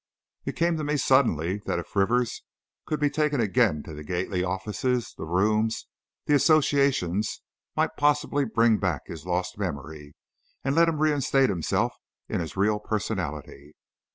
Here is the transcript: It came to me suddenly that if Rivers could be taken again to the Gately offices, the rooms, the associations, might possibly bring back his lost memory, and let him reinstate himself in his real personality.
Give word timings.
It 0.47 0.55
came 0.55 0.77
to 0.77 0.83
me 0.83 0.97
suddenly 0.97 1.59
that 1.67 1.77
if 1.77 1.95
Rivers 1.95 2.41
could 2.87 2.99
be 2.99 3.11
taken 3.11 3.39
again 3.39 3.83
to 3.83 3.93
the 3.93 4.03
Gately 4.03 4.43
offices, 4.43 5.13
the 5.15 5.25
rooms, 5.27 5.85
the 6.25 6.33
associations, 6.33 7.43
might 7.77 7.97
possibly 7.97 8.43
bring 8.45 8.79
back 8.79 9.03
his 9.05 9.27
lost 9.27 9.59
memory, 9.59 10.15
and 10.63 10.73
let 10.73 10.89
him 10.89 10.97
reinstate 10.97 11.51
himself 11.51 11.93
in 12.27 12.39
his 12.39 12.57
real 12.57 12.79
personality. 12.79 13.75